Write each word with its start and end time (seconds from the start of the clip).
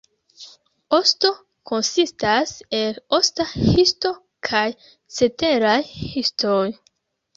Osto 0.97 1.29
konsistas 1.71 2.53
el 2.79 2.97
osta 3.19 3.47
histo 3.75 4.13
kaj 4.49 4.65
ceteraj 5.19 5.79
histoj. 5.95 6.61